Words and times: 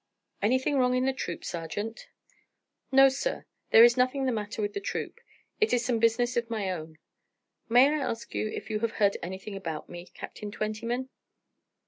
"Anything 0.41 0.79
wrong 0.79 0.97
in 0.97 1.05
the 1.05 1.13
troop, 1.13 1.45
sergeant?" 1.45 2.07
"No, 2.91 3.07
sir; 3.07 3.45
there 3.69 3.83
is 3.83 3.95
nothing 3.97 4.25
the 4.25 4.31
matter 4.31 4.59
with 4.59 4.73
the 4.73 4.79
troop, 4.79 5.19
it 5.59 5.73
is 5.73 5.85
some 5.85 5.99
business 5.99 6.35
of 6.35 6.49
my 6.49 6.71
own. 6.71 6.97
May 7.69 7.87
I 7.87 7.99
ask 7.99 8.33
if 8.33 8.71
you 8.71 8.79
have 8.79 8.93
heard 8.93 9.17
anything 9.21 9.55
about 9.55 9.89
me, 9.89 10.07
Captain 10.07 10.49
Twentyman?" 10.49 11.09